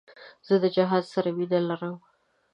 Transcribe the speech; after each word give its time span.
زه 0.47 0.55
د 0.63 0.65
جهاد 0.75 1.03
سره 1.13 1.29
مینه 1.37 1.59
لرم. 1.69 1.95